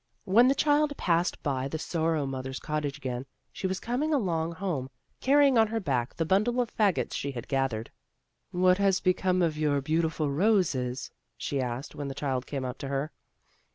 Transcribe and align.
When 0.25 0.47
the 0.47 0.55
child 0.55 0.97
passed 0.97 1.43
by 1.43 1.67
the 1.67 1.77
Sorrow 1.77 2.25
mother's 2.25 2.57
cottage 2.57 2.97
again, 2.97 3.27
she 3.53 3.67
was 3.67 3.79
coming 3.79 4.11
along 4.15 4.53
home, 4.53 4.89
car 5.21 5.37
rying 5.37 5.59
on 5.59 5.67
her 5.67 5.79
back 5.79 6.15
the 6.15 6.25
bimdle 6.25 6.59
of 6.59 6.75
fagots 6.75 7.13
she 7.13 7.33
had 7.33 7.47
gathered. 7.47 7.91
"What 8.49 8.79
has 8.79 8.99
become 8.99 9.43
of 9.43 9.59
your 9.59 9.79
beautiful 9.79 10.31
roses?" 10.31 11.11
she 11.37 11.61
asked, 11.61 11.93
when 11.93 12.07
the 12.07 12.15
child 12.15 12.47
came 12.47 12.65
up 12.65 12.79
to 12.79 12.87
her. 12.87 13.11